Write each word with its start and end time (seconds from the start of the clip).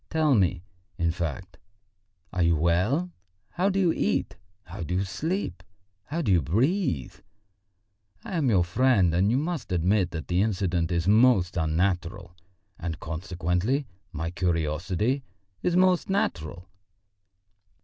Tell 0.09 0.33
me, 0.33 0.63
in 0.97 1.11
fact, 1.11 1.59
are 2.33 2.41
you 2.41 2.55
well? 2.55 3.11
How 3.51 3.69
do 3.69 3.79
you 3.79 3.93
eat, 3.93 4.35
how 4.63 4.81
do 4.81 4.95
you 4.95 5.03
sleep, 5.03 5.61
how 6.05 6.23
do 6.23 6.31
you 6.31 6.41
breathe? 6.41 7.13
I 8.25 8.35
am 8.35 8.49
your 8.49 8.63
friend, 8.63 9.13
and 9.13 9.29
you 9.29 9.37
must 9.37 9.71
admit 9.71 10.09
that 10.09 10.27
the 10.27 10.41
incident 10.41 10.91
is 10.91 11.07
most 11.07 11.55
unnatural, 11.55 12.35
and 12.79 12.99
consequently 12.99 13.85
my 14.11 14.31
curiosity 14.31 15.21
is 15.61 15.75
most 15.75 16.09
natural." 16.09 16.67